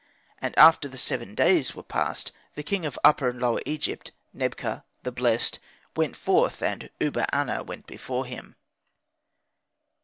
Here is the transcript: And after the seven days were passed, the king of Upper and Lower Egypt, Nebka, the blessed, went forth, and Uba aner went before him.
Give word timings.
And 0.39 0.57
after 0.57 0.87
the 0.87 0.97
seven 0.97 1.35
days 1.35 1.75
were 1.75 1.83
passed, 1.83 2.31
the 2.55 2.63
king 2.63 2.87
of 2.87 2.97
Upper 3.03 3.29
and 3.29 3.39
Lower 3.39 3.61
Egypt, 3.67 4.11
Nebka, 4.33 4.83
the 5.03 5.11
blessed, 5.11 5.59
went 5.95 6.15
forth, 6.15 6.63
and 6.63 6.89
Uba 6.99 7.27
aner 7.31 7.61
went 7.61 7.85
before 7.85 8.25
him. 8.25 8.55